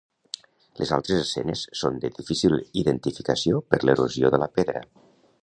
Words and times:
Les 0.79 0.93
altres 0.95 1.19
escenes 1.25 1.65
són 1.81 1.99
de 2.05 2.11
difícil 2.15 2.57
identificació 2.85 3.61
per 3.75 3.83
l'erosió 3.87 4.33
de 4.37 4.43
la 4.47 4.51
pedra. 4.59 4.85